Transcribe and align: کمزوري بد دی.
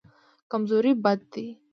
کمزوري 0.51 0.91
بد 1.03 1.19
دی. 1.31 1.45